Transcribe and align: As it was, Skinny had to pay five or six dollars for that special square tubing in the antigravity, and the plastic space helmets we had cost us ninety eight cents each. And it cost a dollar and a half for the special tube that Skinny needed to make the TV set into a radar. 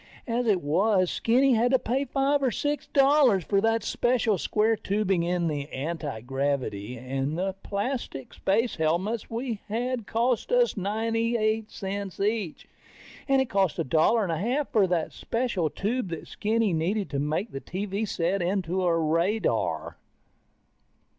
As 0.25 0.47
it 0.47 0.63
was, 0.63 1.11
Skinny 1.11 1.53
had 1.53 1.69
to 1.73 1.77
pay 1.77 2.05
five 2.05 2.41
or 2.41 2.49
six 2.49 2.87
dollars 2.87 3.43
for 3.43 3.61
that 3.61 3.83
special 3.83 4.39
square 4.39 4.75
tubing 4.75 5.21
in 5.21 5.45
the 5.47 5.71
antigravity, 5.71 6.97
and 6.97 7.37
the 7.37 7.53
plastic 7.61 8.33
space 8.33 8.77
helmets 8.77 9.29
we 9.29 9.59
had 9.67 10.07
cost 10.07 10.51
us 10.51 10.75
ninety 10.75 11.37
eight 11.37 11.69
cents 11.69 12.19
each. 12.19 12.67
And 13.27 13.41
it 13.43 13.49
cost 13.51 13.77
a 13.77 13.83
dollar 13.83 14.23
and 14.23 14.31
a 14.31 14.37
half 14.39 14.69
for 14.71 14.87
the 14.87 15.09
special 15.09 15.69
tube 15.69 16.07
that 16.09 16.27
Skinny 16.27 16.73
needed 16.73 17.07
to 17.11 17.19
make 17.19 17.51
the 17.51 17.61
TV 17.61 18.07
set 18.07 18.41
into 18.41 18.81
a 18.83 18.97
radar. 18.97 19.97